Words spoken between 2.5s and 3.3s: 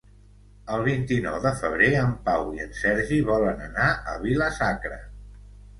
i en Sergi